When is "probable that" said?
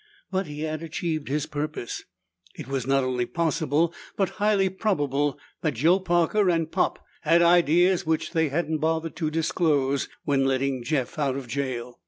4.67-5.75